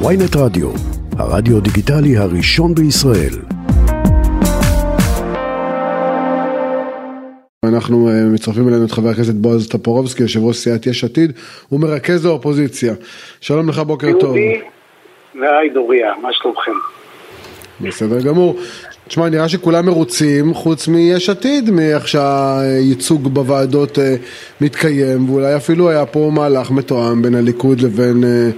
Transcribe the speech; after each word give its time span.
ויינט 0.00 0.36
רדיו, 0.36 0.70
הרדיו 1.18 1.60
דיגיטלי 1.60 2.16
הראשון 2.16 2.74
בישראל. 2.74 3.34
אנחנו 7.64 8.08
אה, 8.08 8.24
מצרפים 8.32 8.68
אלינו 8.68 8.84
את 8.84 8.90
חבר 8.92 9.08
הכנסת 9.08 9.34
בועז 9.34 9.68
טופורובסקי, 9.68 10.22
יושב 10.22 10.44
ראש 10.44 10.56
סיעת 10.56 10.86
יש 10.86 11.04
עתיד, 11.04 11.32
הוא 11.68 11.80
מרכז 11.80 12.24
האופוזיציה. 12.24 12.94
שלום 13.40 13.68
לך, 13.68 13.78
בוקר 13.78 14.12
טוב. 14.20 14.36
יהודי 14.36 14.60
והי 15.34 15.68
דוריה, 15.68 16.12
מה 16.22 16.28
שלומכם? 16.32 16.72
בסדר 17.80 18.20
גמור. 18.20 18.56
תשמע, 19.08 19.28
נראה 19.28 19.48
שכולם 19.48 19.86
מרוצים, 19.86 20.54
חוץ 20.54 20.88
מיש 20.88 21.30
עתיד, 21.30 21.70
מאיך 21.70 22.08
שהייצוג 22.08 23.28
בוועדות 23.28 23.98
אה, 23.98 24.14
מתקיים, 24.60 25.30
ואולי 25.30 25.56
אפילו 25.56 25.90
היה 25.90 26.06
פה 26.06 26.30
מהלך 26.34 26.70
מתואם 26.70 27.22
בין 27.22 27.34
הליכוד 27.34 27.80
לבין 27.80 28.24
אה, 28.24 28.28
אה, 28.28 28.44
אה, 28.46 28.50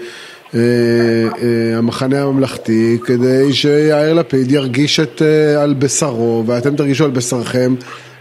המחנה 1.78 2.22
הממלכתי, 2.22 2.98
כדי 3.06 3.52
שיאיר 3.52 4.14
לפיד 4.14 4.50
ירגיש 4.50 5.00
את, 5.00 5.22
אה, 5.22 5.62
על 5.62 5.74
בשרו, 5.78 6.42
ואתם 6.46 6.76
תרגישו 6.76 7.04
על 7.04 7.10
בשרכם, 7.10 7.70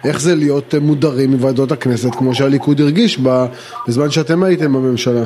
איך 0.08 0.20
זה 0.20 0.36
להיות 0.36 0.76
אה, 0.76 0.80
מודרים 0.80 1.32
מוועדות 1.32 1.72
הכנסת, 1.72 2.16
כמו 2.16 2.34
שהליכוד 2.34 2.80
הרגיש 2.82 3.20
ב, 3.20 3.30
בזמן 3.88 4.10
שאתם 4.10 4.44
הייתם 4.44 4.74
בממשלה. 4.74 5.26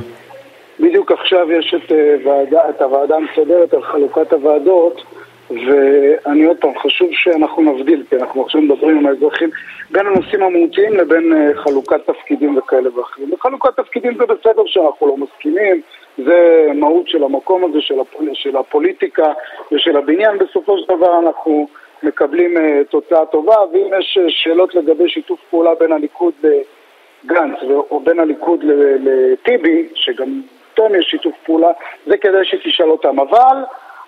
בדיוק 0.80 1.12
עכשיו 1.12 1.52
יש 1.52 1.76
את, 1.78 1.92
אה, 1.92 2.16
ועדה, 2.26 2.70
את 2.70 2.82
הוועדה 2.82 3.16
המסדרת 3.16 3.74
על 3.74 3.82
חלוקת 3.82 4.34
הוועדות 4.34 5.02
ואני 5.50 6.46
עוד 6.46 6.58
פעם, 6.58 6.80
חשוב 6.80 7.10
שאנחנו 7.12 7.62
נבדיל, 7.62 8.04
כי 8.10 8.16
אנחנו 8.16 8.44
עכשיו 8.44 8.62
מדברים 8.62 8.98
עם 8.98 9.06
האזרחים 9.06 9.50
בין 9.92 10.08
הנושאים 10.08 10.44
המהותיים 10.44 10.94
לבין 10.94 11.34
uh, 11.34 11.58
חלוקת 11.58 12.06
תפקידים 12.06 12.58
וכאלה 12.58 12.98
ואחרים. 12.98 13.32
בחלוקת 13.32 13.80
תפקידים 13.80 14.18
זה 14.18 14.26
בסדר 14.26 14.62
שאנחנו 14.66 15.08
לא 15.08 15.18
מסכימים, 15.18 15.82
זה 16.18 16.68
מהות 16.76 17.08
של 17.08 17.24
המקום 17.24 17.64
הזה, 17.66 17.82
של, 17.82 18.00
הפול, 18.00 18.30
של 18.34 18.58
הפוליטיקה 18.58 19.34
ושל 19.72 19.98
הבניין. 19.98 20.38
בסופו 20.38 20.78
של 20.78 20.96
דבר 20.96 21.20
אנחנו 21.20 21.68
מקבלים 22.04 22.58
uh, 22.58 22.60
תוצאה 22.90 23.26
טובה, 23.26 23.56
ואם 23.74 23.88
יש 24.00 24.18
uh, 24.22 24.26
שאלות 24.28 24.76
לגבי 24.76 25.10
שיתוף 25.10 25.40
פעולה 25.50 25.76
בין 25.80 25.92
הליכוד 25.92 26.34
לגנץ 26.44 27.58
או 27.92 28.00
בין 28.00 28.20
הליכוד 28.20 28.64
לטיבי, 29.00 29.88
שגם 29.96 30.42
איתם 30.72 30.96
יש 31.00 31.06
שיתוף 31.06 31.36
פעולה, 31.46 31.72
זה 32.06 32.18
כדאי 32.18 32.46
שתשאל 32.46 32.90
אותם. 32.90 33.20
אבל 33.20 33.58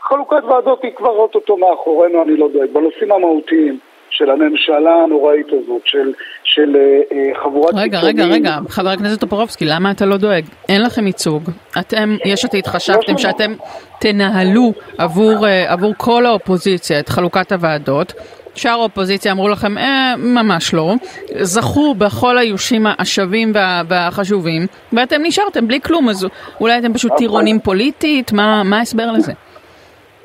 חלוקת 0.02 0.44
ועדות 0.44 0.84
היא 0.84 0.92
כבר 0.96 1.10
אוטוטו 1.10 1.58
מאחורינו, 1.58 2.24
אני 2.24 2.38
לא 2.38 2.48
דואג. 2.54 2.70
בנושאים 2.74 3.12
המהותיים 3.12 3.80
של 4.10 4.30
הממשלה 4.30 4.96
הנוראית 5.04 5.48
הזאת, 5.48 5.82
של, 5.86 6.14
של 6.44 6.76
אה, 6.76 7.44
חבורת 7.44 7.74
רגע, 7.78 8.00
רגע, 8.00 8.26
רגע, 8.26 8.58
חבר 8.70 8.90
הכנסת 8.90 9.20
טופורובסקי, 9.20 9.66
למה 9.66 9.92
אתה 9.92 10.06
לא 10.06 10.18
דואג? 10.18 10.44
אין 10.70 10.82
לכם 10.82 11.08
ייצוג. 11.08 11.44
אתם, 11.80 12.16
יש 12.26 12.46
עתיד, 12.46 12.68
חשבתם 12.68 13.18
שאתם 13.18 13.54
תנהלו 14.00 14.74
עבור, 14.98 15.48
אה, 15.48 15.74
עבור 15.74 15.94
כל 15.98 16.26
האופוזיציה 16.26 17.00
את 17.00 17.10
חלוקת 17.10 17.52
הוועדות. 17.52 18.14
שאר 18.56 18.80
האופוזיציה 18.80 19.32
אמרו 19.32 19.50
לכם, 19.50 19.78
אה, 19.78 20.14
ממש 20.18 20.74
לא. 20.74 20.94
זכו 21.42 21.94
בכל 21.94 22.38
האיושים 22.38 22.86
השווים 23.00 23.52
וה, 23.56 23.82
והחשובים, 23.88 24.68
ואתם 24.94 25.22
נשארתם 25.24 25.68
בלי 25.68 25.82
כלום, 25.82 26.10
אז 26.10 26.28
אולי 26.62 26.78
אתם 26.78 26.94
פשוט 26.94 27.12
טירונים 27.18 27.60
פוליטית? 27.60 28.32
מה, 28.32 28.64
מה 28.64 28.78
ההסבר 28.78 29.12
לזה? 29.12 29.34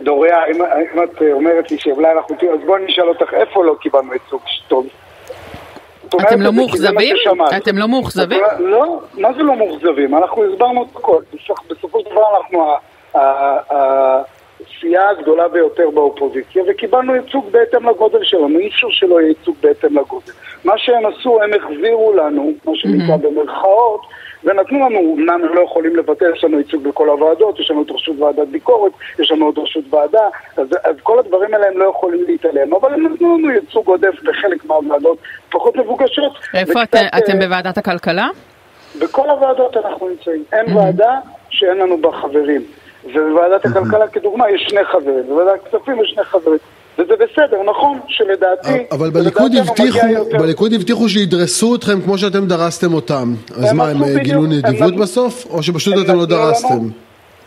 דוריה, 0.01 0.47
אם, 0.47 0.63
אם 0.63 1.03
את 1.03 1.23
אומרת 1.33 1.71
לי 1.71 1.79
שאולי 1.79 2.13
אנחנו 2.13 2.37
תראו, 2.37 2.55
אז 2.55 2.61
בואי 2.67 2.85
נשאל 2.85 3.09
אותך 3.09 3.35
איפה 3.35 3.65
לא 3.65 3.75
קיבלנו 3.81 4.13
ייצוג 4.13 4.41
טוב. 4.69 4.87
אתם 6.07 6.41
לא 6.41 6.53
מאוכזבים? 6.53 7.17
אתם 7.57 7.79
לא 7.79 7.89
מאוכזבים? 7.89 8.41
לא, 8.59 9.01
מה 9.15 9.33
זה 9.33 9.43
לא 9.43 9.57
מאוכזבים? 9.57 10.17
אנחנו 10.17 10.45
הסברנו 10.45 10.83
את 10.83 10.97
הכל. 10.97 11.23
בסופו 11.71 12.01
של 12.01 12.11
דבר 12.11 12.25
אנחנו 12.37 12.67
הסיעה 13.15 15.11
הגדולה 15.11 15.49
ביותר 15.49 15.91
באופוזיציה 15.91 16.63
וקיבלנו 16.69 17.15
ייצוג 17.15 17.49
בהתאם 17.51 17.89
לגודל 17.89 18.25
שלנו, 18.25 18.59
אי 18.59 18.69
אפשר 18.69 18.87
שלא 18.91 19.21
יהיה 19.21 19.29
ייצוג 19.29 19.57
בהתאם 19.61 19.99
לגודל. 19.99 20.33
מה 20.65 20.79
שהם 20.79 21.07
עשו, 21.07 21.43
הם 21.43 21.51
החזירו 21.53 22.13
לנו, 22.17 22.53
מה 22.65 22.73
שנקרא 22.75 23.17
במרכאות, 23.17 24.01
ונתנו 24.47 24.79
לנו, 24.79 25.17
אמנם 25.19 25.41
הם 25.45 25.55
לא 25.55 25.61
יכולים 25.61 25.97
לבטל, 25.97 26.33
יש 26.37 26.45
לנו 26.45 26.59
ייצוג 26.59 26.83
בכל 26.89 27.09
הוועדות, 27.09 27.61
יש 27.61 27.71
לנו 27.71 27.83
את 27.83 27.91
רשות 27.91 28.21
ועדת 28.21 28.49
ביקורת, 28.49 28.93
יש 29.19 29.31
לנו 29.31 29.47
עוד 29.47 29.59
רשות 29.59 29.85
ועדה, 29.91 30.29
אז, 30.57 30.67
אז 30.85 30.97
כל 31.03 31.19
הדברים 31.19 31.55
האלה 31.55 31.67
הם 31.67 31.79
לא 31.79 31.85
יכולים 31.85 32.25
להתעלם, 32.27 32.75
אבל 32.75 32.95
הם 32.95 33.13
נתנו 33.13 33.39
לנו 33.39 33.51
ייצוג 33.51 33.89
עודף 33.89 34.23
בחלק 34.23 34.65
מהוועדות 34.65 35.19
פחות 35.51 35.77
מבוקשות. 35.77 36.33
איפה 36.55 36.81
וקצת, 36.83 37.01
אתם 37.19 37.39
בוועדת 37.39 37.79
הכלכלה? 37.79 38.29
בכל 38.99 39.31
הוועדות 39.31 39.77
אנחנו 39.77 40.09
נמצאים. 40.09 40.45
אין 40.53 40.67
mm-hmm. 40.67 40.77
ועדה 40.77 41.19
שאין 41.51 41.79
לנו 41.79 41.99
בה 41.99 42.13
חברים. 42.13 42.63
ובוועדת 43.05 43.65
הכלכלה 43.65 44.09
כדוגמה 44.09 44.51
יש 44.51 44.63
שני 44.69 44.85
חברים, 44.85 45.23
בוועדת 45.29 45.61
הכספים 45.67 46.03
יש 46.03 46.11
שני 46.11 46.25
חברים. 46.25 46.59
וזה 46.99 47.15
בסדר, 47.17 47.63
נכון, 47.63 47.99
שלדעתי... 48.09 48.87
אבל 48.93 49.11
בליכוד 49.11 49.53
הבטיחו, 49.61 49.99
בליכוד 50.39 50.73
הבטיחו 50.73 51.09
שידרסו 51.09 51.75
אתכם 51.75 52.01
כמו 52.05 52.19
שאתם 52.19 52.47
דרסתם 52.47 52.95
אותם. 52.95 53.35
אז 53.57 53.73
מה, 53.73 53.89
הם 53.89 54.19
גילו 54.19 54.43
נדיבות 54.43 54.97
בסוף? 54.97 55.47
או 55.51 55.63
שפשוט 55.63 55.95
אתם 56.05 56.17
לא 56.19 56.27
דרסתם? 56.27 56.79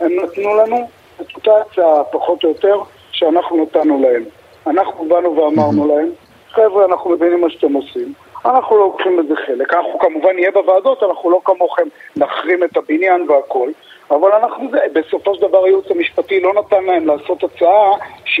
הם 0.00 0.12
נתנו 0.22 0.54
לנו 0.56 0.88
את 1.20 1.26
אותה 1.36 1.50
הצעה, 1.60 2.04
פחות 2.04 2.44
או 2.44 2.48
יותר, 2.48 2.76
שאנחנו 3.12 3.62
נתנו 3.62 4.02
להם. 4.02 4.24
אנחנו 4.66 5.08
באנו 5.08 5.36
ואמרנו 5.36 5.96
להם, 5.96 6.08
חבר'ה, 6.50 6.84
אנחנו 6.84 7.10
מבינים 7.10 7.40
מה 7.40 7.50
שאתם 7.50 7.72
עושים. 7.72 8.12
אנחנו 8.44 8.76
לא 8.76 8.82
לוקחים 8.82 9.16
בזה 9.16 9.34
חלק. 9.46 9.74
אנחנו 9.74 9.98
כמובן 9.98 10.34
נהיה 10.34 10.50
בוועדות, 10.50 11.02
אנחנו 11.02 11.30
לא 11.30 11.40
כמוכם 11.44 11.88
נחרים 12.16 12.64
את 12.64 12.76
הבניין 12.76 13.26
והכל. 13.28 13.70
אבל 14.10 14.32
אנחנו, 14.32 14.70
זה, 14.70 14.78
בסופו 14.92 15.34
של 15.34 15.48
דבר 15.48 15.64
הייעוץ 15.64 15.90
המשפטי 15.90 16.40
לא 16.40 16.54
נתן 16.54 16.84
להם 16.84 17.06
לעשות 17.06 17.44
הצעה 17.44 17.90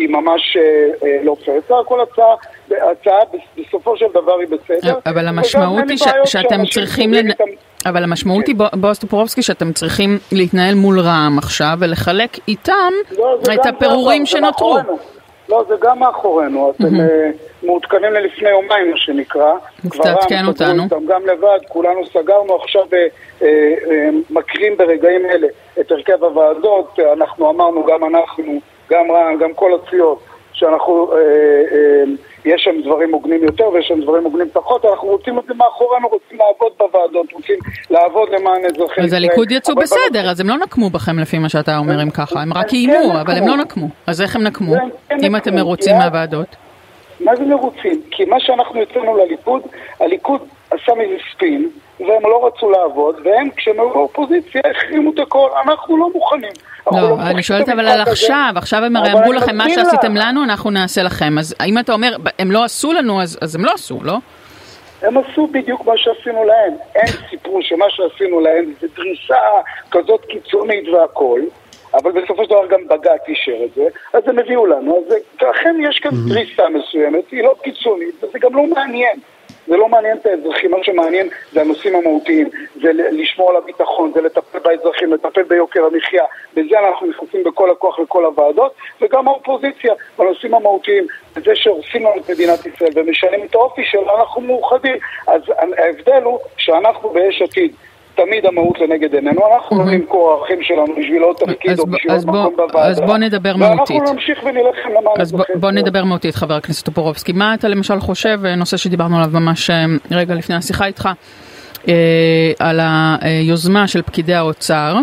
שהיא 0.00 0.08
ממש 0.08 0.56
אה, 0.56 1.08
אה, 1.08 1.18
לא 1.22 1.36
זה 1.46 1.74
הכל 1.80 2.00
הצעה, 2.00 2.34
הצעה 2.92 3.18
בסופו 3.58 3.96
של 3.96 4.06
דבר 4.14 4.38
היא 4.38 4.48
בסדר. 4.48 4.98
אבל 5.06 5.28
המשמעות 5.28 5.84
היא 5.88 5.98
ש, 5.98 6.04
שאתם 6.24 6.66
צריכים, 6.66 7.12
לנ... 7.12 7.28
איתם... 7.28 7.44
אבל 7.86 8.02
המשמעות 8.04 8.44
כן. 8.46 8.52
היא, 8.52 8.68
בועז 8.80 8.98
טופורובסקי, 8.98 9.42
שאתם 9.42 9.72
צריכים 9.72 10.18
להתנהל 10.32 10.74
מול 10.74 11.00
רע"מ 11.00 11.38
עכשיו 11.38 11.76
ולחלק 11.80 12.30
איתם 12.48 12.92
לא, 13.18 13.38
את 13.54 13.66
הפירורים 13.66 14.26
שנותרו. 14.26 14.78
לא, 15.48 15.64
זה 15.68 15.74
גם 15.80 15.98
מאחורינו, 15.98 16.72
אתם. 16.76 16.86
מעודכנים 17.62 18.12
ללפני 18.12 18.48
יומיים, 18.48 18.90
מה 18.90 18.96
שנקרא. 18.96 19.52
תעדכן 20.02 20.46
אותנו. 20.46 20.82
גם 21.08 21.26
לבד, 21.26 21.58
כולנו 21.68 22.06
סגרנו 22.06 22.56
עכשיו, 22.56 22.82
אה, 22.92 23.06
אה, 23.42 24.08
מקרים 24.30 24.76
ברגעים 24.76 25.26
אלה 25.26 25.46
את 25.80 25.92
הרכב 25.92 26.24
הוועדות, 26.24 26.98
אנחנו 27.12 27.50
אמרנו, 27.50 27.86
גם 27.86 28.04
אנחנו, 28.04 28.60
גם 28.90 29.10
רע"מ, 29.10 29.38
גם 29.38 29.54
כל 29.54 29.70
הסיעות, 29.74 30.18
שאנחנו... 30.52 31.12
אה, 31.12 31.18
אה, 31.18 32.04
יש 32.44 32.62
שם 32.64 32.80
דברים 32.84 33.12
הוגנים 33.12 33.44
יותר 33.44 33.68
ויש 33.68 33.88
שם 33.88 34.00
דברים 34.00 34.24
הוגנים 34.24 34.46
פחות, 34.52 34.84
אנחנו 34.84 35.08
רוצים 35.08 35.38
את 35.38 35.44
זה 35.48 35.54
מאחורינו, 35.54 36.08
רוצים 36.08 36.38
לעבוד 36.38 36.72
בוועדות, 36.78 37.32
רוצים 37.32 37.58
לעבוד 37.90 38.28
למען 38.28 38.64
אזרחי 38.64 39.00
אז 39.00 39.12
הליכוד 39.12 39.50
יצאו 39.50 39.74
בסדר, 39.74 40.30
אז 40.30 40.40
הם 40.40 40.48
לא 40.48 40.56
נקמו 40.56 40.90
בכם 40.90 41.18
לפי 41.18 41.38
מה 41.38 41.48
שאתה 41.48 41.78
אומר 41.78 42.02
אם 42.02 42.10
ככה, 42.10 42.42
הם 42.42 42.52
רק 42.52 42.72
איימו, 42.72 43.10
כן 43.12 43.16
אבל 43.16 43.36
הם 43.36 43.48
לא 43.48 43.56
נקמו. 43.56 43.88
אז 44.06 44.22
איך 44.22 44.36
הם 44.36 44.42
נקמו, 44.42 44.74
אם 45.22 45.36
אתם 45.36 45.54
מרוצים 45.54 45.96
מהוועדות? 45.96 46.56
מה 47.20 47.36
זה 47.36 47.44
מרוצים? 47.44 48.02
כי 48.10 48.24
מה 48.24 48.40
שאנחנו 48.40 48.82
יצאנו 48.82 49.16
לליכוד, 49.16 49.62
הליכוד 50.00 50.40
עשה 50.70 50.92
מזה 50.94 51.16
ספין, 51.32 51.70
והם 52.00 52.22
לא 52.22 52.46
רצו 52.46 52.70
לעבוד, 52.70 53.16
והם 53.24 53.50
כשהם 53.56 53.74
היו 53.80 53.90
באופוזיציה 53.90 54.62
החרימו 54.70 55.12
את 55.14 55.18
הכל, 55.18 55.48
אנחנו 55.64 55.96
לא 55.96 56.10
מוכנים. 56.14 56.52
לא, 56.92 57.00
לא 57.00 57.16
אני 57.20 57.42
שואלת 57.42 57.68
אבל 57.68 57.86
על 57.86 58.00
עכשיו, 58.00 58.52
עכשיו 58.56 58.84
הם 58.84 58.96
הרי 58.96 59.12
אמרו 59.12 59.32
לכם 59.32 59.56
מה 59.56 59.70
שעשיתם 59.70 60.16
לנו, 60.16 60.44
אנחנו 60.44 60.70
נעשה 60.70 61.02
לכם. 61.02 61.38
אז 61.38 61.54
אם 61.66 61.78
אתה 61.78 61.92
אומר, 61.92 62.16
הם 62.38 62.50
לא 62.50 62.64
עשו 62.64 62.92
לנו, 62.92 63.22
אז, 63.22 63.38
אז 63.42 63.54
הם 63.54 63.64
לא 63.64 63.72
עשו, 63.74 63.98
לא? 64.02 64.16
הם 65.02 65.14
עשו 65.18 65.46
בדיוק 65.46 65.86
מה 65.86 65.92
שעשינו 65.96 66.44
להם. 66.44 66.72
הם 66.96 67.28
סיפרו 67.30 67.62
שמה 67.62 67.84
שעשינו 67.88 68.40
להם 68.40 68.72
זה 68.80 68.86
דריסה 68.96 69.34
כזאת 69.90 70.24
קיצונית 70.24 70.88
והכול, 70.88 71.40
אבל 71.94 72.12
בסופו 72.12 72.44
של 72.44 72.50
דבר 72.50 72.66
גם 72.66 72.88
בג"ץ 72.88 73.20
אישר 73.28 73.64
את 73.64 73.74
זה, 73.74 73.86
אז 74.12 74.28
הם 74.28 74.38
הביאו 74.38 74.66
לנו. 74.66 75.04
אז 75.06 75.14
אכן 75.50 75.76
יש 75.88 75.98
כאן 75.98 76.10
דריסה 76.28 76.68
מסוימת, 76.68 77.30
היא 77.30 77.42
לא 77.42 77.54
קיצונית, 77.62 78.24
וזה 78.24 78.38
גם 78.38 78.56
לא 78.56 78.66
מעניין. 78.66 79.20
זה 79.66 79.76
לא 79.76 79.88
מעניין 79.88 80.16
את 80.16 80.26
האזרחים, 80.26 80.70
מה 80.70 80.76
שמעניין 80.82 81.28
זה 81.52 81.60
הנושאים 81.60 81.94
המהותיים, 81.94 82.48
זה 82.82 82.90
לשמור 82.92 83.50
על 83.50 83.56
הביטחון, 83.56 84.12
זה 84.14 84.20
לטפל 84.20 84.58
באזרחים, 84.58 85.12
לטפל 85.12 85.42
ביוקר 85.42 85.84
המחיה, 85.84 86.24
בזה 86.54 86.78
אנחנו 86.78 87.06
נכנסים 87.06 87.44
בכל 87.44 87.70
הכוח 87.70 87.98
לכל 87.98 88.24
הוועדות, 88.24 88.74
וגם 89.00 89.28
האופוזיציה 89.28 89.94
בנושאים 90.18 90.54
המהותיים, 90.54 91.06
בזה 91.36 91.56
שהורסים 91.56 92.02
לנו 92.02 92.16
את 92.16 92.30
מדינת 92.30 92.66
ישראל 92.66 92.90
ומשנים 92.94 93.44
את 93.44 93.54
האופי 93.54 93.84
שלה, 93.84 94.20
אנחנו 94.20 94.40
מאוחדים. 94.40 94.96
אז 95.26 95.42
ההבדל 95.78 96.22
הוא 96.22 96.38
שאנחנו 96.56 97.10
ביש 97.10 97.42
עתיד 97.42 97.74
תמיד 98.24 98.46
המהות 98.46 98.78
לנגד 98.80 99.14
עינינו, 99.14 99.40
אנחנו 99.54 99.78
לא 99.78 99.84
נמכור 99.84 100.32
ערכים 100.32 100.62
שלנו 100.62 100.94
בשביל 100.98 101.22
עוד 101.22 101.36
תפקיד 101.36 101.78
או 101.78 101.86
בשביל 101.86 102.12
עוד 102.12 102.26
מקום 102.26 102.56
בוועדה. 102.56 102.88
אז 102.88 103.00
בוא 103.00 103.16
נדבר 103.16 103.56
מהותית. 103.56 103.96
ואנחנו 103.96 104.14
נמשיך 104.14 104.38
ונלחם 104.44 104.88
למען 104.88 105.14
אז 105.20 105.32
בוא 105.54 105.70
נדבר 105.70 106.04
מהותית, 106.04 106.34
חבר 106.34 106.54
הכנסת 106.54 106.84
טופורובסקי. 106.86 107.32
מה 107.32 107.54
אתה 107.54 107.68
למשל 107.68 108.00
חושב, 108.00 108.40
נושא 108.56 108.76
שדיברנו 108.76 109.16
עליו 109.16 109.30
ממש 109.32 109.70
אה, 109.70 109.84
רגע 110.10 110.34
לפני 110.34 110.56
השיחה 110.56 110.86
איתך, 110.86 111.08
אה, 111.88 111.94
על 112.58 112.80
היוזמה 113.20 113.88
של 113.88 114.02
פקידי 114.02 114.34
האוצר. 114.34 114.96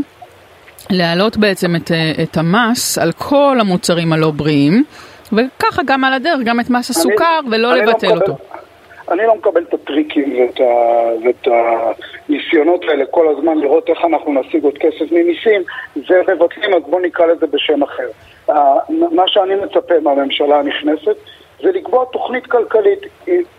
להעלות 0.89 1.37
בעצם 1.37 1.75
את, 1.75 1.91
אה, 1.91 2.11
את 2.23 2.37
המס 2.37 2.97
על 2.97 3.11
כל 3.11 3.57
המוצרים 3.61 4.13
הלא 4.13 4.31
בריאים, 4.31 4.83
וככה 5.33 5.81
גם 5.85 6.03
על 6.03 6.13
הדרך, 6.13 6.39
גם 6.45 6.59
את 6.59 6.69
מס 6.69 6.89
הסוכר, 6.89 7.39
אני, 7.39 7.55
ולא 7.55 7.73
אני 7.73 7.79
לא 7.79 7.85
לבטל 7.85 8.07
לא 8.07 8.13
אותו. 8.13 8.37
אני 9.11 9.23
לא 9.27 9.35
מקבל 9.35 9.63
את 9.63 9.73
הטריקים 9.73 10.35
ואת, 10.39 10.59
ה, 10.59 10.63
ואת 11.23 11.47
הניסיונות 12.29 12.83
האלה 12.83 13.05
כל 13.05 13.27
הזמן 13.27 13.57
לראות 13.57 13.89
איך 13.89 14.05
אנחנו 14.05 14.33
נשיג 14.33 14.63
עוד 14.63 14.77
כסף 14.77 15.11
ממיסים, 15.11 15.61
זה 15.95 16.21
מבטלים, 16.27 16.73
אז 16.73 16.83
בואו 16.89 17.01
נקרא 17.01 17.25
לזה 17.25 17.47
בשם 17.47 17.83
אחר. 17.83 18.09
מה 18.89 19.27
שאני 19.27 19.55
מצפה 19.55 19.99
מהממשלה 20.03 20.59
הנכנסת 20.59 21.15
זה 21.61 21.69
לקבוע 21.73 22.05
תוכנית 22.11 22.45
כלכלית, 22.47 22.99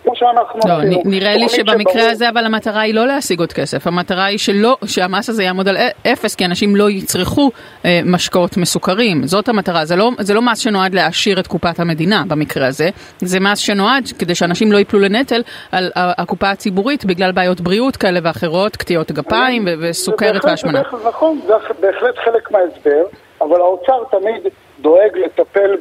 כמו 0.03 0.17
שאנחנו 0.17 0.61
לא, 0.69 0.75
עשינו. 0.75 1.03
נראה 1.05 1.37
לי 1.37 1.49
שבמקרה 1.49 1.93
שברור... 1.93 2.11
הזה 2.11 2.29
אבל 2.29 2.45
המטרה 2.45 2.81
היא 2.81 2.95
לא 2.95 3.07
להשיג 3.07 3.41
עוד 3.41 3.53
כסף, 3.53 3.87
המטרה 3.87 4.25
היא 4.25 4.39
שלא, 4.39 4.77
שהמס 4.85 5.29
הזה 5.29 5.43
יעמוד 5.43 5.69
על 5.69 5.77
אפס, 6.13 6.35
כי 6.35 6.45
אנשים 6.45 6.77
לא 6.77 6.91
יצרכו 6.91 7.51
אה, 7.85 8.01
משקאות 8.05 8.57
מסוכרים, 8.57 9.27
זאת 9.27 9.49
המטרה, 9.49 9.85
זה 9.85 9.97
לא, 9.97 10.11
זה 10.19 10.35
לא 10.35 10.43
מס 10.43 10.59
שנועד 10.59 10.95
להעשיר 10.95 11.41
את 11.41 11.47
קופת 11.47 11.81
המדינה 11.81 12.23
במקרה 12.29 12.67
הזה, 12.67 12.89
זה 13.19 13.41
מס 13.41 13.59
שנועד 13.59 14.05
כדי 14.19 14.35
שאנשים 14.35 14.73
לא 14.73 14.79
ייפלו 14.79 15.01
לנטל 15.01 15.43
על 15.73 15.91
הקופה 15.95 16.51
הציבורית 16.51 17.05
בגלל 17.05 17.33
בעיות 17.33 17.61
בריאות 17.61 17.97
כאלה 17.97 18.21
ואחרות, 18.23 18.77
קטיעות 18.77 19.13
גפיים 19.13 19.65
וסוכרת 19.81 20.45
והשמנה. 20.45 20.83
נכון, 21.09 21.41
זה 21.47 21.55
בהחלט 21.81 22.15
חלק 22.25 22.51
מההסבר, 22.51 23.03
אבל 23.41 23.61
האוצר 23.61 24.05
תמיד... 24.11 24.53
דואג 24.81 25.17
לטפל 25.17 25.77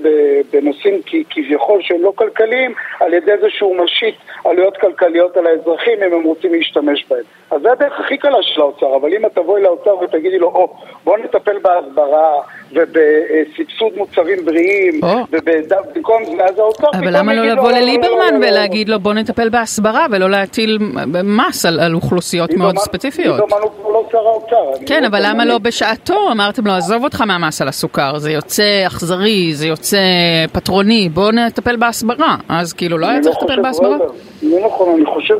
בנושאים 0.53 1.01
כביכול 1.29 1.81
שהם 1.81 2.01
לא 2.01 2.13
כלכליים 2.15 2.73
על 2.99 3.13
ידי 3.13 3.31
זה 3.41 3.47
שהוא 3.49 3.75
משית 3.83 4.15
עלויות 4.45 4.77
כלכליות 4.77 5.37
על 5.37 5.47
האזרחים 5.47 6.03
אם 6.03 6.13
הם 6.13 6.23
רוצים 6.23 6.53
להשתמש 6.53 7.05
בהם. 7.09 7.23
אז 7.51 7.61
זה 7.61 7.71
הדרך 7.71 7.99
הכי 7.99 8.17
קלה 8.17 8.37
של 8.41 8.61
האוצר, 8.61 8.95
אבל 8.95 9.13
אם 9.13 9.25
את 9.25 9.31
תבואי 9.35 9.61
לאוצר 9.61 9.97
ותגידי 9.97 10.37
לו, 10.37 10.47
או, 10.47 10.73
בוא 11.03 11.17
נטפל 11.17 11.57
בהסברה 11.59 12.31
ובסבסוד 12.71 13.97
מוצרים 13.97 14.45
בריאים, 14.45 15.01
ובמקום 15.31 16.25
זה, 16.25 16.45
אז 16.45 16.59
האוצר 16.59 16.87
אבל 16.93 17.17
למה 17.17 17.33
לא 17.33 17.45
לבוא 17.45 17.71
לליברמן 17.71 18.35
ולהגיד 18.41 18.89
לו, 18.89 18.99
בוא 18.99 19.13
נטפל 19.13 19.49
בהסברה 19.49 20.05
ולא 20.11 20.29
להטיל 20.29 20.77
מס 21.23 21.65
על 21.65 21.95
אוכלוסיות 21.95 22.53
מאוד 22.53 22.77
ספציפיות? 22.77 23.39
ליברמן 23.39 23.61
הוא 23.61 23.71
לא 23.83 23.86
שר 24.11 24.17
האוצר. 24.17 24.85
כן, 24.85 25.03
אבל 25.03 25.19
למה 25.23 25.45
לא 25.45 25.57
בשעתו 25.57 26.31
אמרתם 26.31 26.67
לו, 26.67 26.73
עזוב 26.73 27.03
אותך 27.03 27.21
מהמס 27.21 27.61
על 27.61 27.67
הסוכר, 27.67 28.17
זה 28.17 28.31
יוצא 28.31 28.83
אכזרי, 28.87 29.53
זה 29.53 29.67
יוצא 29.67 29.97
פטרוני, 30.51 31.09
בוא 31.09 31.31
נטפל 31.31 31.75
בהסברה. 31.75 32.35
אז 32.49 32.73
כאילו 32.73 32.97
לא 32.97 33.07
היה 33.07 33.21
צריך 33.21 33.37
לטפל 33.41 33.61
בהסברה? 33.61 33.97
לא 34.43 34.65
נכון, 34.65 34.95
אני 34.95 35.05
חושב... 35.05 35.35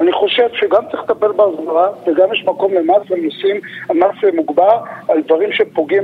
אני 0.00 0.12
חושב 0.12 0.48
שגם 0.52 0.82
צריך 0.90 1.02
לטפל 1.02 1.32
בהסברה 1.32 1.88
וגם 2.06 2.32
יש 2.32 2.44
מקום 2.44 2.74
למס 2.74 3.10
נושאים, 3.24 3.60
מס 3.94 4.34
מוגבר 4.34 4.78
על 5.08 5.22
דברים 5.22 5.52
שפוגעים 5.52 6.02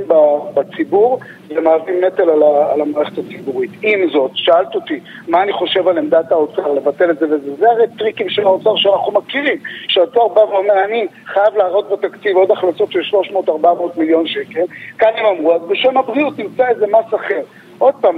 בציבור 0.53 1.19
ומהווים 1.49 2.03
נטל 2.03 2.29
על, 2.29 2.81
המערכת 2.81 3.17
הציבורית. 3.17 3.71
עם 3.81 4.09
זאת, 4.09 4.31
שאלת 4.33 4.75
אותי 4.75 4.99
מה 5.27 5.43
אני 5.43 5.53
חושב 5.53 5.87
על 5.87 5.97
עמדת 5.97 6.31
האוצר 6.31 6.73
לבטל 6.73 7.11
את 7.11 7.19
זה 7.19 7.25
וזה, 7.25 7.55
זה 7.55 7.71
הרי 7.71 7.85
טריקים 7.97 8.29
של 8.29 8.43
האוצר 8.43 8.75
שאנחנו 8.75 9.11
מכירים, 9.11 9.57
שהאוצר 9.87 10.27
בא 10.27 10.39
ואומר 10.39 10.83
אני 10.85 11.07
חייב 11.25 11.57
להראות 11.57 11.89
בתקציב 11.89 12.37
עוד 12.37 12.51
הכנסות 12.51 12.91
של 12.91 13.17
300-400 13.47 13.47
מיליון 13.97 14.27
שקל, 14.27 14.63
כאן 14.97 15.09
הם 15.15 15.25
אמרו 15.25 15.53
אז 15.53 15.61
בשם 15.61 15.97
הבריאות 15.97 16.39
נמצא 16.39 16.67
איזה 16.67 16.85
מס 16.87 17.13
אחר. 17.15 17.41
עוד 17.77 17.93
פעם, 18.01 18.15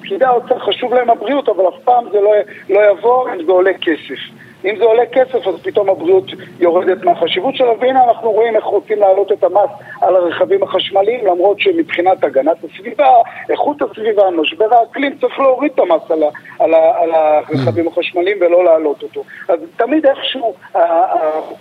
פקידי 0.00 0.24
האוצר 0.24 0.58
חשוב 0.58 0.94
להם 0.94 1.10
הבריאות, 1.10 1.48
אבל 1.48 1.68
אף 1.68 1.82
פעם 1.84 2.04
זה 2.12 2.20
לא, 2.20 2.32
לא 2.70 2.80
יבוא 2.90 3.28
אם 3.28 3.44
זה 3.44 3.52
עולה 3.52 3.72
כסף. 3.80 4.20
אם 4.64 4.76
זה 4.78 4.84
עולה 4.84 5.02
כסף 5.12 5.46
אז 5.46 5.54
פתאום 5.62 5.88
הבריאות 5.88 6.24
יורדת 6.60 7.04
מהחשיבות 7.04 7.56
שלה 7.56 7.72
והנה 7.80 8.04
אנחנו 8.08 8.30
רואים 8.30 8.56
איך 8.56 8.64
רוצים 8.64 8.98
להעלות 8.98 9.32
את 9.32 9.44
המס 9.44 9.70
על 10.00 10.16
הרכבים 10.16 10.62
החשמליים 10.62 11.26
למרות 11.26 11.60
שמבחינת 11.60 12.24
הגנת 12.24 12.56
הסביבה, 12.64 13.08
איכות 13.50 13.82
הסביבה, 13.82 14.22
משבר 14.30 14.74
האקלים 14.74 15.12
צריך 15.20 15.38
להוריד 15.38 15.72
את 15.74 15.78
המס 15.78 16.10
על, 16.10 16.22
על, 16.58 16.74
על 16.74 17.10
הרכבים 17.14 17.88
החשמליים 17.88 18.36
ולא 18.40 18.64
להעלות 18.64 19.02
אותו. 19.02 19.24
אז 19.48 19.58
תמיד 19.76 20.06
איכשהו 20.06 20.54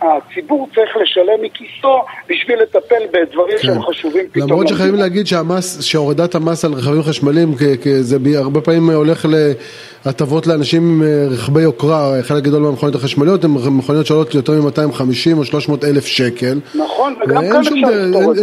הציבור 0.02 0.68
צריך 0.76 0.98
לשלם 0.98 1.42
מכיסו 1.42 2.02
בשביל 2.30 2.62
לטפל 2.62 3.04
בדברים 3.14 3.58
כן. 3.58 3.68
שהם 3.68 3.82
חשובים 3.82 4.26
פתאום. 4.32 4.50
למרות 4.50 4.68
שחייבים 4.68 4.96
להגיד 4.96 5.28
שהמס, 5.28 5.82
שהורדת 5.82 6.36
המס 6.36 6.66
על 6.66 6.74
רכבים 6.74 7.04
חשמליים 7.04 7.56
זה 8.00 8.18
הרבה 8.36 8.62
פעמים 8.62 8.90
הולך 8.90 9.26
להטבות 10.06 10.48
לאנשים 10.48 10.82
עם 10.82 11.04
רכבי 11.32 11.62
יוקרה, 11.62 12.12
חלק 12.22 12.44
גדול 12.44 12.62
מהמכוניות 12.62 12.91
המכוניות 12.92 12.96
החשמליות 12.96 13.44
הן 13.44 13.78
מכוניות 13.78 14.06
שעולות 14.06 14.36
יותר 14.36 14.54
מ-250 14.54 15.38
או 15.38 15.46
300 15.46 15.84
אלף 15.84 16.06
שקל. 16.06 16.60
נכון, 16.76 17.16
וגם 17.22 17.44
כאן 17.52 17.60
אפשר 17.60 17.76
לפתור 17.76 18.32
את 18.32 18.36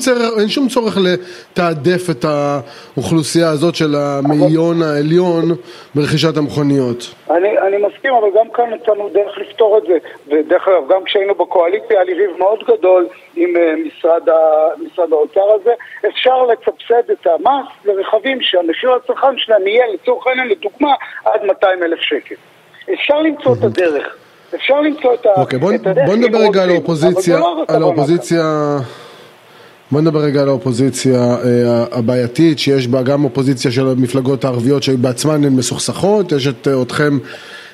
זה. 0.00 0.12
אין 0.38 0.48
שום 0.48 0.68
צורך 0.68 0.96
לתעדף 0.96 2.10
את 2.10 2.24
האוכלוסייה 2.24 3.50
הזאת 3.50 3.74
של 3.74 3.94
המאיון 3.94 4.82
העליון 4.82 5.44
ברכישת 5.94 6.36
המכוניות. 6.36 7.14
אני, 7.30 7.58
אני 7.58 7.76
מסכים, 7.76 8.12
אבל 8.14 8.28
גם 8.38 8.46
כאן 8.54 8.70
נתנו 8.74 9.08
דרך 9.12 9.38
לפתור 9.38 9.78
את 9.78 9.82
זה. 9.88 9.98
ודרך 10.28 10.68
אגב, 10.68 10.92
גם 10.92 11.04
כשהיינו 11.04 11.34
בקואליציה 11.34 11.96
היה 11.96 12.04
לי 12.04 12.14
ריב 12.14 12.30
מאוד 12.38 12.58
גדול 12.68 13.06
עם 13.36 13.50
uh, 13.56 13.86
משרד, 13.86 14.28
ה, 14.28 14.36
משרד 14.84 15.12
האוצר 15.12 15.48
הזה. 15.60 15.72
אפשר 16.08 16.42
לסבסד 16.42 17.10
את 17.10 17.26
המס 17.26 17.66
לרכבים 17.84 18.38
שהמחיר 18.40 18.92
הצרכן 18.92 19.34
שלהם 19.36 19.66
יהיה 19.66 19.84
לצורך 19.94 20.26
העניין, 20.26 20.48
לדוגמה, 20.48 20.94
עד 21.24 21.44
200 21.44 21.82
אלף 21.82 22.00
שקל. 22.00 22.34
אפשר 22.94 23.22
למצוא 23.22 23.54
את 23.54 23.64
הדרך. 23.64 24.04
אפשר 24.54 24.80
למצוא 24.80 25.14
את, 25.14 25.26
אוקיי, 25.36 25.58
בוא, 25.58 25.72
הדרך. 25.72 26.08
נדבר 26.08 26.38
רגע 26.38 26.62
על 26.62 26.70
האופוזיציה, 26.70 27.38
לא 27.38 27.64
על 27.68 27.82
האופוזיציה, 27.82 28.78
בוא 29.90 30.00
נדבר 30.00 30.20
רגע 30.20 30.42
על 30.42 30.48
האופוזיציה 30.48 31.20
אה, 31.20 31.84
הבעייתית, 31.92 32.58
שיש 32.58 32.88
בה 32.88 33.02
גם 33.02 33.24
אופוזיציה 33.24 33.70
של 33.70 33.88
המפלגות 33.88 34.44
הערביות 34.44 34.82
שבעצמן 34.82 35.44
הן 35.44 35.52
מסוכסכות, 35.52 36.32
יש 36.32 36.46
את 36.46 36.68
אה, 36.68 36.82
אתכם 36.82 37.18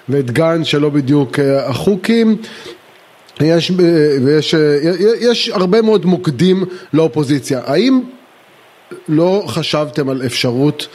ואת 0.08 0.30
גן 0.30 0.64
שלא 0.64 0.88
בדיוק 0.88 1.38
אה, 1.38 1.68
החוקים. 1.68 2.36
יש, 3.40 3.70
אה, 3.70 3.76
ויש, 4.24 4.54
אה, 4.54 4.78
יש 5.20 5.48
הרבה 5.48 5.82
מאוד 5.82 6.06
מוקדים 6.06 6.64
לאופוזיציה. 6.92 7.60
האם 7.64 8.00
לא 9.08 9.44
חשבתם 9.46 10.08
על 10.08 10.22
אפשרות 10.26 10.88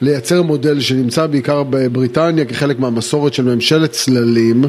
לייצר 0.00 0.42
מודל 0.42 0.80
שנמצא 0.80 1.26
בעיקר 1.26 1.62
בבריטניה 1.62 2.44
כחלק 2.44 2.78
מהמסורת 2.78 3.34
של 3.34 3.42
ממשלת 3.42 3.90
צללים, 3.90 4.64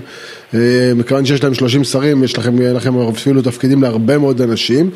אה, 0.53 0.91
מכיוון 0.95 1.25
שיש 1.25 1.43
להם 1.43 1.53
30 1.53 1.83
שרים, 1.83 2.23
יש 2.23 2.37
לכם, 2.37 2.61
לכם 2.61 2.99
אפילו 2.99 3.41
תפקידים 3.41 3.81
להרבה 3.81 4.17
מאוד 4.17 4.41
אנשים, 4.41 4.89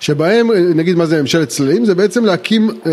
שבהם, 0.00 0.50
נגיד 0.74 0.96
מה 0.96 1.06
זה 1.06 1.20
ממשלת 1.20 1.48
צללים, 1.48 1.84
זה 1.84 1.94
בעצם 1.94 2.24
להקים 2.24 2.70
אה, 2.86 2.92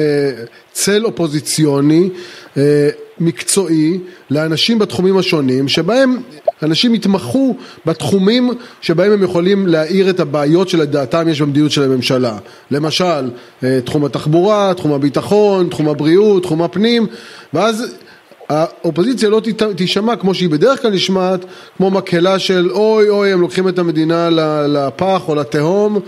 צל 0.71 1.05
אופוזיציוני 1.05 2.09
אה, 2.57 2.89
מקצועי 3.19 3.99
לאנשים 4.31 4.79
בתחומים 4.79 5.17
השונים, 5.17 5.67
שבהם 5.67 6.17
אנשים 6.63 6.95
יתמחו 6.95 7.55
בתחומים 7.85 8.49
שבהם 8.81 9.11
הם 9.11 9.23
יכולים 9.23 9.67
להאיר 9.67 10.09
את 10.09 10.19
הבעיות 10.19 10.69
שלדעתם 10.69 11.27
יש 11.29 11.41
במדיניות 11.41 11.71
של 11.71 11.83
הממשלה. 11.83 12.33
למשל, 12.71 13.29
אה, 13.63 13.79
תחום 13.85 14.05
התחבורה, 14.05 14.73
תחום 14.73 14.93
הביטחון, 14.93 15.69
תחום 15.69 15.89
הבריאות, 15.89 16.43
תחום 16.43 16.61
הפנים, 16.61 17.07
ואז 17.53 17.97
האופוזיציה 18.49 19.29
לא 19.29 19.41
תישמע 19.77 20.15
כמו 20.15 20.33
שהיא 20.33 20.49
בדרך 20.49 20.81
כלל 20.81 20.91
נשמעת, 20.91 21.39
כמו 21.77 21.91
מקהלה 21.91 22.39
של 22.39 22.71
אוי 22.71 23.09
אוי 23.09 23.33
הם 23.33 23.41
לוקחים 23.41 23.67
את 23.67 23.79
המדינה 23.79 24.29
לפח 24.67 25.29
או 25.29 25.35
לתהום 25.35 25.99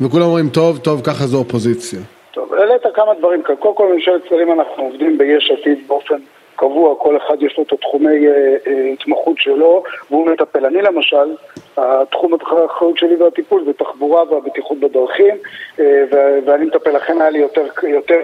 וכולם 0.00 0.24
אומרים 0.24 0.48
טוב 0.48 0.78
טוב 0.78 1.00
ככה 1.04 1.26
זו 1.26 1.38
אופוזיציה. 1.38 2.00
טוב, 2.34 2.54
העלית 2.54 2.82
כמה 2.94 3.12
דברים 3.18 3.42
כאן. 3.42 3.54
קודם 3.54 3.74
כל 3.74 3.86
ממשלת 3.94 4.22
שרים 4.28 4.52
אנחנו 4.52 4.82
עובדים 4.82 5.18
ביש 5.18 5.50
עתיד 5.60 5.78
באופן 5.86 6.14
קבוע, 6.56 6.94
כל 6.98 7.16
אחד 7.16 7.42
יש 7.42 7.58
לו 7.58 7.64
את 7.64 7.72
התחומי 7.72 8.28
אה, 8.28 8.56
אה, 8.66 8.90
התמחות 8.92 9.38
שלו 9.38 9.82
והוא 10.10 10.26
מטפל. 10.26 10.66
אני 10.66 10.82
למשל, 10.82 11.34
התחום 11.76 12.32
האחריות 12.34 12.98
שלי 12.98 13.16
והטיפול 13.16 13.64
זה 13.64 13.72
תחבורה 13.72 14.22
והבטיחות 14.30 14.78
בדרכים 14.80 15.34
אה, 15.80 16.04
ואני 16.46 16.64
מטפל, 16.64 16.90
לכן 16.90 17.20
היה 17.20 17.30
לי 17.30 17.38
יותר, 17.38 17.66
יותר 17.82 18.20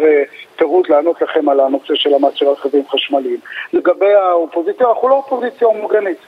פירוט 0.57 0.89
לענות 0.89 1.23
לכם 1.23 1.49
על 1.49 1.61
הנושא 1.61 1.95
של 1.95 2.15
המס 2.15 2.35
של 2.35 2.49
רכבים 2.49 2.83
חשמליים. 2.89 3.39
לגבי 3.73 4.15
האופוזיציה, 4.15 4.89
אנחנו 4.89 5.09
לא 5.09 5.15
אופוזיציה 5.15 5.69
הומוגנית. 5.69 6.19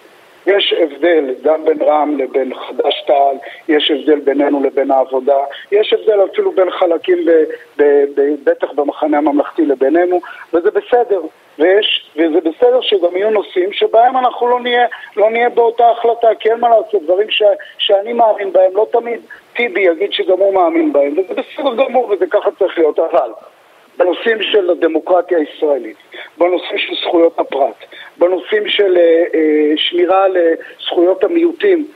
יש 0.47 0.75
הבדל 0.79 1.35
גם 1.43 1.65
בין 1.65 1.83
רע"מ 1.83 2.19
לבין 2.19 2.55
חד"ש-תע"ל, 2.55 3.37
יש 3.69 3.91
הבדל 3.91 4.21
בינינו 4.21 4.63
לבין 4.63 4.91
העבודה, 4.91 5.39
יש 5.73 5.93
הבדל 5.93 6.25
אפילו 6.33 6.53
בין 6.53 6.71
חלקים, 6.71 7.19
ב, 7.25 7.31
ב, 7.77 8.05
ב, 8.15 8.35
בטח 8.45 8.73
במחנה 8.73 9.19
הממלכתי 9.19 9.67
לבינינו, 9.67 10.21
וזה 10.53 10.71
בסדר. 10.71 11.21
ויש, 11.59 12.11
וזה 12.17 12.39
בסדר 12.41 12.81
שגם 12.81 13.17
יהיו 13.17 13.31
נושאים 13.31 13.73
שבהם 13.73 14.17
אנחנו 14.17 14.47
לא 14.47 14.61
נהיה, 14.61 14.87
לא 15.17 15.31
נהיה 15.31 15.49
באותה 15.49 15.91
החלטה, 15.91 16.29
כי 16.41 16.51
אין 16.51 16.61
מה 16.61 16.69
לעשות, 16.69 17.03
דברים 17.03 17.31
ש, 17.31 17.43
שאני 17.79 18.13
מאמין 18.13 18.53
בהם, 18.53 18.77
לא 18.77 18.87
תמיד 18.93 19.21
טיבי 19.57 19.81
יגיד 19.81 20.13
שגם 20.13 20.39
הוא 20.39 20.55
מאמין 20.55 20.93
בהם, 20.93 21.13
וזה 21.13 21.35
בסדר 21.35 21.75
גמור 21.75 22.09
וזה 22.11 22.27
ככה 22.31 22.51
צריך 22.59 22.79
להיות, 22.79 22.99
אבל 22.99 23.31
בנושאים 23.99 24.43
של 24.43 24.71
הדמוקרטיה 24.71 25.39
הישראלית, 25.39 25.97
בנושאים 26.39 26.79
של 26.79 26.95
זכויות 26.95 27.39
הפרט, 27.39 27.85
בנושאים 28.19 28.69
של 28.69 28.97
אה, 28.97 29.25
אה, 29.35 29.73
שמירה 29.77 30.25
על 30.25 30.37
זכויות 30.87 31.25
המיעוטים 31.25 31.87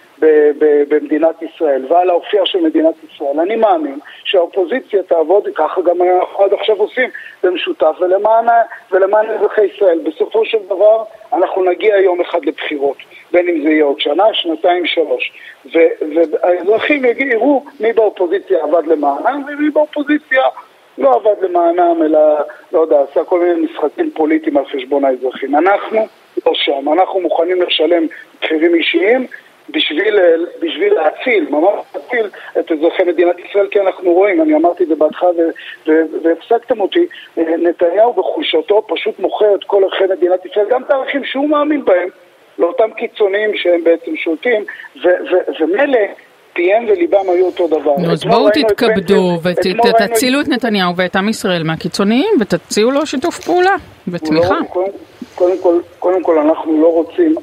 במדינת 0.88 1.42
ישראל 1.42 1.84
ועל 1.88 2.10
האופייה 2.10 2.46
של 2.46 2.60
מדינת 2.60 2.94
ישראל. 3.04 3.40
אני 3.40 3.56
מאמין 3.56 3.98
שהאופוזיציה 4.24 5.02
תעבוד, 5.02 5.48
ככה 5.54 5.80
גם 5.80 6.02
אנחנו 6.02 6.44
עד 6.44 6.52
עכשיו 6.52 6.76
עושים, 6.76 7.10
במשותף 7.42 7.96
ולמען, 8.00 8.46
ולמען 8.92 9.26
אזרחי 9.30 9.64
ישראל. 9.64 9.98
בסופו 9.98 10.44
של 10.44 10.58
דבר 10.66 11.02
אנחנו 11.32 11.64
נגיע 11.64 11.96
יום 11.96 12.20
אחד 12.20 12.44
לבחירות, 12.44 12.96
בין 13.32 13.48
אם 13.48 13.62
זה 13.62 13.68
יהיה 13.68 13.84
עוד 13.84 14.00
שנה, 14.00 14.24
שנתיים, 14.32 14.86
שלוש. 14.86 15.32
והאזרחים 15.72 17.04
יראו 17.04 17.64
מי 17.80 17.92
באופוזיציה 17.92 18.62
עבד 18.62 18.86
למענם 18.86 19.42
ומי 19.48 19.70
באופוזיציה 19.70 20.42
לא 20.98 21.14
עבד 21.14 21.42
למענם, 21.42 22.02
אלא, 22.02 22.20
לא 22.72 22.80
יודע, 22.80 23.00
עשה 23.10 23.24
כל 23.24 23.40
מיני 23.40 23.60
משחקים 23.60 24.10
פוליטיים 24.14 24.56
על 24.56 24.64
חשבון 24.64 25.04
האזרחים. 25.04 25.56
אנחנו 25.56 26.06
לא 26.46 26.52
שם, 26.54 26.92
אנחנו 26.92 27.20
מוכנים 27.20 27.62
לשלם 27.62 28.06
מחירים 28.42 28.74
אישיים 28.74 29.26
בשביל, 29.70 30.20
בשביל 30.60 30.94
להציל, 30.94 31.46
ממש 31.50 31.74
להציל 31.94 32.26
את 32.58 32.72
אזרחי 32.72 33.02
מדינת 33.02 33.36
ישראל, 33.38 33.66
כי 33.70 33.80
אנחנו 33.80 34.12
רואים, 34.12 34.42
אני 34.42 34.54
אמרתי 34.54 34.82
את 34.82 34.88
זה 34.88 34.94
בהתחלה 34.94 35.30
והפסקתם 36.22 36.80
אותי, 36.80 37.06
נתניהו 37.36 38.12
בחולשתו 38.12 38.82
פשוט 38.88 39.18
מוכר 39.18 39.54
את 39.54 39.64
כל 39.64 39.84
ערכי 39.84 40.04
מדינת 40.10 40.46
ישראל, 40.46 40.66
גם 40.70 40.82
את 40.82 40.90
הערכים 40.90 41.24
שהוא 41.24 41.48
מאמין 41.48 41.84
בהם, 41.84 42.08
לאותם 42.58 42.90
קיצוניים 42.96 43.56
שהם 43.56 43.84
בעצם 43.84 44.16
שולטים, 44.16 44.64
ומילא 45.60 45.98
פיהם 46.56 46.84
וליבם 46.88 47.28
היו 47.28 47.46
אותו 47.46 47.68
דבר. 47.68 47.96
נו, 47.98 48.12
אז 48.12 48.24
בואו 48.24 48.48
תתכבדו 48.50 49.38
ותצילו 49.42 50.40
את 50.40 50.48
נתניהו 50.48 50.96
ואת 50.96 51.16
עם 51.16 51.28
ישראל 51.28 51.62
מהקיצוניים 51.62 52.34
ותציעו 52.40 52.90
לו 52.90 53.06
שיתוף 53.06 53.38
פעולה 53.38 53.74
ותמיכה. 54.08 54.54
לא, 54.54 54.66
קודם, 54.68 54.92
קודם, 55.34 55.58
כל, 55.62 55.80
קודם 55.98 56.22
כל 56.22 56.38
אנחנו 56.38 56.82
לא 56.82 56.86
רוצים 56.86 57.34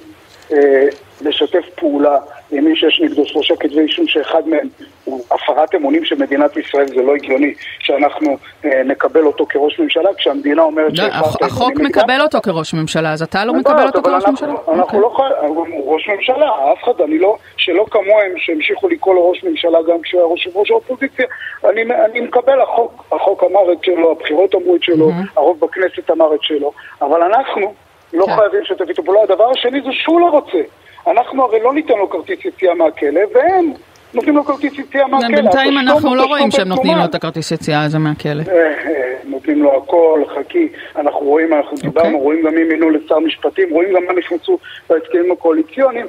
אה, 0.51 0.85
לשתף 1.21 1.65
פעולה 1.75 2.17
מי 2.61 2.75
שיש 2.75 3.01
נגדו 3.01 3.25
שלושה 3.25 3.55
כתבי 3.55 3.81
אישום 3.81 4.07
שאחד 4.07 4.47
מהם 4.47 4.67
הוא 5.03 5.23
הפרת 5.31 5.75
אמונים 5.75 6.05
של 6.05 6.15
מדינת 6.15 6.57
ישראל, 6.57 6.87
זה 6.87 7.01
לא 7.01 7.15
הגיוני 7.15 7.53
שאנחנו 7.79 8.37
אה, 8.65 8.83
נקבל 8.83 9.25
אותו 9.25 9.45
כראש 9.49 9.79
ממשלה 9.79 10.09
כשהמדינה 10.17 10.61
אומרת 10.61 10.91
לא, 10.97 11.05
שהפרת 11.05 11.41
החוק 11.41 11.61
אמונים 11.61 11.85
נגדה. 11.87 12.01
מקבל 12.01 12.21
אותו 12.21 12.41
כראש 12.41 12.73
ממשלה, 12.73 13.13
אז 13.13 13.21
אתה 13.21 13.45
לא 13.45 13.53
מקבל 13.53 13.85
אותו 13.85 14.03
כראש 14.03 14.23
ממשלה? 14.27 14.49
אנחנו 14.49 14.81
אוקיי. 14.81 14.99
לא 14.99 15.09
חייבים, 15.15 15.71
הוא 15.71 15.93
ראש 15.93 16.07
ממשלה, 16.07 16.49
אף 16.73 16.83
אחד, 16.83 17.01
אני 17.01 17.19
לא, 17.19 17.37
שלא 17.57 17.85
כמוהם 17.91 18.33
שהמשיכו 18.37 18.87
לקרוא 18.87 19.15
לו 19.15 19.29
ראש 19.29 19.43
ממשלה 19.43 19.79
גם 19.87 20.01
כשהוא 20.01 20.21
היה 20.21 20.29
ראש 20.31 20.47
ראש 20.55 20.71
האופוזיציה, 20.71 21.25
אני, 21.69 21.81
אני 21.81 22.21
מקבל, 22.21 22.61
החוק, 22.61 23.05
החוק 23.11 23.43
אמר 23.43 23.73
את 23.73 23.83
שלו, 23.83 24.11
הבחירות 24.11 24.55
אמרו 24.55 24.75
את 24.75 24.83
שלו, 24.83 25.11
הרוב 25.35 25.59
בכנסת 25.59 26.11
אמר 26.11 26.35
את 26.35 26.43
שלו, 26.43 26.71
אבל 27.01 27.23
אנחנו 27.23 27.73
לא 28.13 28.25
כן. 28.25 28.35
חייבים 28.35 28.61
לשתף 28.61 28.89
איתו 28.89 29.03
פעולה. 29.03 29.21
הדבר 29.21 29.49
השני 29.49 29.81
זה 29.81 29.89
שהוא 29.91 30.19
לא 30.19 30.29
רוצה. 30.29 30.59
אנחנו 31.07 31.43
הרי 31.43 31.59
לא 31.63 31.73
ניתן 31.73 31.93
לו 31.93 32.09
כרטיס 32.09 32.45
יציאה 32.45 32.73
מהכלא, 32.73 33.21
והם 33.33 33.73
נותנים 34.13 34.35
לו 34.35 34.43
כרטיס 34.43 34.79
יציאה 34.79 35.07
מהכלא. 35.07 35.35
בינתיים 35.35 35.77
אנחנו 35.77 36.15
לא 36.15 36.25
רואים 36.25 36.51
שהם 36.51 36.67
נותנים 36.67 36.97
לו. 36.97 37.05
את 37.05 37.15
הכרטיס 37.15 37.51
יציאה 37.51 37.83
הזה 37.83 37.99
מהכלא. 37.99 38.43
אה, 38.47 38.55
אה, 38.55 39.13
נותנים 39.23 39.63
לו 39.63 39.77
הכל, 39.77 40.23
חכי, 40.35 40.67
אנחנו 40.95 41.19
רואים, 41.19 41.53
אנחנו 41.53 41.77
דיברנו, 41.77 42.19
רואים 42.19 42.45
גם 42.45 42.55
מי 42.55 42.63
מינו 42.63 42.89
לשר 42.89 43.19
משפטים, 43.19 43.69
רואים 43.71 43.95
גם 43.95 44.03
מה 44.07 44.13
נכנסו 44.13 44.57
בהסכמים 44.89 45.31
הקואליציוניים 45.31 46.07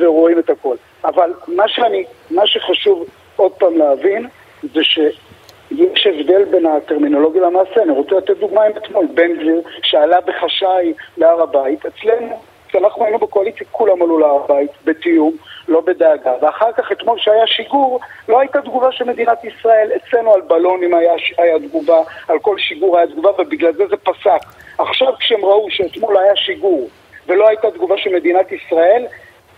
ורואים 0.00 0.38
את 0.38 0.50
הכל. 0.50 0.76
אבל 1.04 1.32
מה 1.48 1.68
שאני, 1.68 2.04
מה 2.30 2.46
שחשוב 2.46 3.04
עוד 3.36 3.52
פעם 3.52 3.78
להבין 3.78 4.26
זה 4.74 4.84
שיש 4.84 6.06
הבדל 6.06 6.44
בין 6.44 6.66
הטרמינולוגיה 6.66 7.42
למעשה. 7.42 7.82
אני 7.82 7.92
רוצה 7.92 8.14
לתת 8.14 8.38
דוגמה 8.40 8.62
עם 8.62 8.72
אתמול, 8.76 9.06
בן 9.14 9.32
גביר 9.34 9.60
שעלה 9.82 10.20
בחשאי 10.20 10.92
להר 11.16 11.42
הבית, 11.42 11.86
אצלנו 11.86 12.40
כשאנחנו 12.78 13.04
היינו 13.04 13.18
בקואליציה 13.18 13.66
כולם 13.70 14.02
עלו 14.02 14.18
להר 14.18 14.44
הבית 14.44 14.70
בתיאום, 14.84 15.32
לא 15.68 15.80
בדאגה. 15.80 16.32
ואחר 16.42 16.72
כך 16.72 16.92
אתמול 16.92 17.18
שהיה 17.18 17.46
שיגור, 17.46 18.00
לא 18.28 18.40
הייתה 18.40 18.60
תגובה 18.62 18.92
של 18.92 19.04
מדינת 19.04 19.44
ישראל. 19.44 19.90
אצלנו 19.96 20.34
על 20.34 20.40
בלונים 20.40 20.94
היה, 20.94 21.12
היה 21.38 21.58
תגובה, 21.58 21.98
על 22.28 22.38
כל 22.38 22.58
שיגור 22.58 22.98
היה 22.98 23.06
תגובה, 23.06 23.30
ובגלל 23.38 23.72
זה 23.72 23.84
זה 23.90 23.96
פסק. 23.96 24.46
עכשיו 24.78 25.12
כשהם 25.18 25.44
ראו 25.44 25.66
שאתמול 25.70 26.16
היה 26.16 26.36
שיגור 26.36 26.88
ולא 27.26 27.48
הייתה 27.48 27.70
תגובה 27.70 27.94
של 27.98 28.10
מדינת 28.14 28.52
ישראל, 28.52 29.04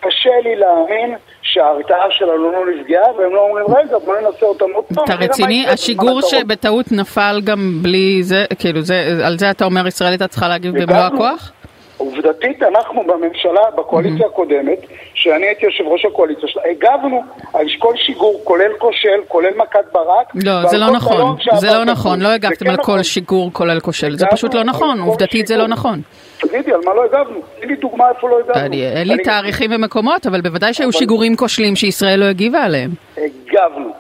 קשה 0.00 0.41
לי 0.45 0.57
להאמין 0.57 1.17
שההרתעה 1.43 2.11
שלנו 2.11 2.53
לא 2.53 2.65
נפגעה, 2.75 3.12
והם 3.19 3.35
לא 3.35 3.41
אומרים, 3.41 3.67
רגע, 3.77 3.99
בוא 3.99 4.17
ננסה 4.17 4.47
אותם 4.47 4.65
עוד 4.75 4.85
פעם. 4.95 5.05
אתה 5.05 5.15
רציני? 5.15 5.67
השיגור 5.69 6.19
בזמן 6.19 6.19
הקרוב." 6.19 6.41
שבטעות 6.41 6.93
נפל 6.93 7.41
גם 7.45 7.79
בלי 7.83 8.23
זה, 8.23 8.45
כאילו 8.59 8.81
זה, 8.83 9.21
על 9.25 9.39
זה 9.39 9.50
אתה 9.50 9.65
אומר 9.65 9.87
ישראל 9.87 10.11
הייתה 10.11 10.29
צריכה 10.29 10.49
להגיב 10.49 10.83
במלוא. 10.83 10.97
הכוח? 10.99 11.53
עובדתית, 12.00 12.62
אנחנו 12.62 13.02
בממשלה, 13.07 13.61
בקואליציה 13.76 14.26
הקודמת, 14.26 14.78
שאני 15.14 15.47
הייתי 15.47 15.66
יושב 15.66 15.85
ראש 15.87 16.04
הקואליציה 16.04 16.49
שלה, 16.49 16.62
הגבנו 16.71 17.23
על 17.54 17.66
כל 17.78 17.97
שיגור, 17.97 18.40
כולל 18.45 18.73
כושל, 18.78 19.21
כולל 19.28 19.57
מכת 19.57 19.85
ברק. 19.92 20.26
לא, 20.35 20.66
זה 20.66 20.78
לא 20.78 20.90
נכון, 20.90 21.37
זה 21.57 21.66
לא 21.66 21.85
נכון. 21.85 22.21
לא 22.21 22.28
הגבתם 22.28 22.64
כן 22.64 22.71
על 22.71 22.76
כל 22.76 22.83
נכון. 22.83 23.02
שיגור 23.02 23.50
כולל 23.52 23.80
כושל, 23.80 24.16
זה 24.16 24.26
פשוט 24.30 24.54
לא 24.54 24.64
נכון, 24.64 25.00
עובדתית 25.00 25.47
זה. 25.47 25.57
לא 25.57 25.69
נכון. 25.69 26.00
תגידי, 26.40 26.73
על 26.73 26.80
מה 26.85 26.95
לא 26.95 27.04
הגבנו? 27.04 27.40
תני 27.59 27.66
לי 27.66 27.76
דוגמה 27.76 28.09
איפה 28.09 28.28
לא 28.28 28.38
הגבנו. 28.38 28.75
אין 28.75 29.09
לי 29.09 29.23
תאריכים 29.23 29.71
ומקומות, 29.75 30.26
אבל 30.26 30.40
בוודאי 30.40 30.75
שהיו 30.75 30.92
שיגורים 30.92 31.37
כושלים 31.37 31.76
שישראל 31.76 32.21
לא 32.21 32.25
הגיבה 32.25 32.62
עליהם. 32.64 32.90
הגבנו. 33.16 33.90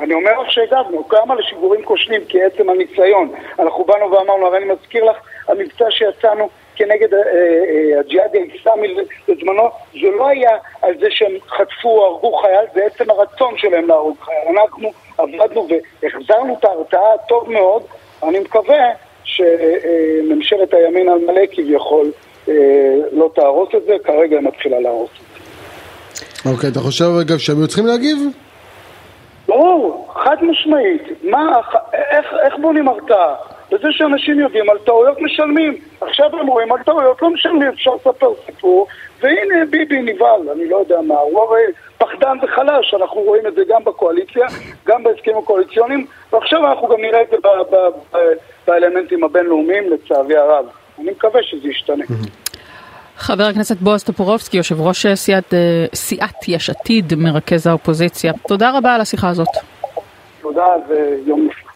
אני 0.00 0.14
אומר 0.14 0.32
לך 0.42 0.52
שהגבנו, 0.52 1.04
גם 1.10 1.30
על 1.30 1.38
השיגורים 1.38 1.84
כושלים, 1.84 2.20
כי 2.28 2.38
עצם 2.42 2.70
הניסיון. 2.70 3.30
אנחנו 3.58 3.84
באנו 3.84 4.10
ואמרנו, 4.10 4.46
הרי 4.46 4.58
אני 4.58 4.66
מזכיר 4.72 5.04
לך, 5.04 5.16
המבצע 5.48 5.84
שיצאנו 5.90 6.48
כנגד 6.78 7.14
אה, 7.14 7.18
אה, 7.18 8.00
הג'יהאד 8.00 8.30
האסלאמי 8.34 8.94
בזמנו, 9.28 9.70
זה 9.92 10.10
לא 10.18 10.28
היה 10.28 10.50
על 10.82 10.94
זה 11.00 11.06
שהם 11.10 11.32
חטפו 11.48 11.88
או 11.88 12.04
הרגו 12.06 12.36
חייל, 12.36 12.64
זה 12.74 12.80
עצם 12.84 13.10
הרצון 13.10 13.54
שלהם 13.58 13.88
להרוג 13.88 14.16
חייל. 14.20 14.58
אנחנו 14.58 14.92
עבדנו 15.18 15.68
והחזרנו 16.02 16.56
את 16.58 16.64
ההרתעה 16.64 17.18
טוב 17.28 17.50
מאוד, 17.50 17.82
אני 18.22 18.38
מקווה 18.38 18.84
שממשלת 19.24 20.74
הימין 20.74 21.08
על 21.08 21.18
מלא 21.18 21.46
כביכול 21.52 22.12
אה, 22.48 22.54
לא 23.12 23.30
תהרוס 23.34 23.68
את 23.76 23.82
זה, 23.86 23.96
כרגע 24.04 24.36
היא 24.36 24.46
מתחילה 24.46 24.80
להרוס 24.80 25.10
את 25.10 25.40
זה. 26.44 26.50
אוקיי, 26.50 26.70
אתה 26.70 26.80
חושב 26.80 27.04
אגב 27.20 27.38
שהם 27.38 27.58
היו 27.58 27.66
צריכים 27.66 27.86
להגיב? 27.86 28.18
ברור, 29.48 30.14
חד 30.14 30.36
משמעית. 30.42 31.02
מה, 31.22 31.60
איך, 31.92 32.26
איך 32.46 32.54
בונים 32.60 32.88
הרתעה? 32.88 33.34
בזה 33.72 33.88
שאנשים 33.90 34.40
יודעים 34.40 34.70
על 34.70 34.78
טעויות 34.78 35.20
משלמים. 35.20 35.78
עכשיו 36.00 36.40
הם 36.40 36.46
רואים 36.46 36.72
על 36.72 36.82
טעויות 36.82 37.22
לא 37.22 37.30
משלמים, 37.30 37.68
אפשר 37.68 37.90
לספר 37.94 38.32
סיפור, 38.46 38.86
והנה 39.20 39.66
ביבי 39.70 40.02
נבהל, 40.02 40.48
אני 40.52 40.68
לא 40.68 40.76
יודע 40.76 41.00
מה, 41.00 41.14
הוא 41.14 41.42
הרי 41.42 41.62
פחדן 41.98 42.36
וחלש, 42.42 42.94
אנחנו 42.94 43.20
רואים 43.20 43.46
את 43.46 43.54
זה 43.54 43.62
גם 43.68 43.84
בקואליציה, 43.84 44.46
גם 44.86 45.02
בהסכמים 45.02 45.38
הקואליציוניים, 45.38 46.06
ועכשיו 46.32 46.66
אנחנו 46.66 46.88
גם 46.88 47.00
נראה 47.00 47.22
את 47.22 47.26
זה 47.30 47.36
ב- 47.36 47.74
ב- 47.74 48.16
ב- 48.16 48.34
באלמנטים 48.66 49.24
הבינלאומיים, 49.24 49.90
לצערי 49.90 50.36
הרב. 50.36 50.66
אני 50.98 51.10
מקווה 51.10 51.42
שזה 51.42 51.68
ישתנה. 51.68 52.04
חבר 53.16 53.44
הכנסת 53.44 53.76
בועז 53.76 54.04
טופורובסקי, 54.04 54.56
יושב 54.56 54.80
ראש 54.80 55.06
סיעת, 55.06 55.54
אה, 55.54 55.86
סיעת 55.94 56.48
יש 56.48 56.70
עתיד, 56.70 57.14
מרכז 57.16 57.66
האופוזיציה, 57.66 58.32
תודה 58.48 58.70
רבה 58.78 58.94
על 58.94 59.00
השיחה 59.00 59.28
הזאת. 59.28 59.48
תודה 60.40 60.66
ויום 60.88 61.46
נפלא. 61.46 61.67